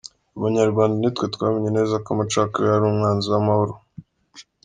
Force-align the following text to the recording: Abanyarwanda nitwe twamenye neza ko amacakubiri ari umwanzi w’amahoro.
Abanyarwanda 0.37 0.95
nitwe 0.97 1.25
twamenye 1.33 1.69
neza 1.77 1.95
ko 2.03 2.07
amacakubiri 2.13 2.71
ari 2.75 2.85
umwanzi 2.89 3.25
w’amahoro. 3.29 3.73